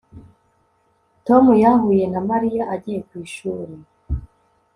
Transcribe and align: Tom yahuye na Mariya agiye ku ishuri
Tom 1.27 1.43
yahuye 1.63 2.05
na 2.13 2.21
Mariya 2.29 2.63
agiye 2.73 2.99
ku 3.07 3.13
ishuri 3.25 3.75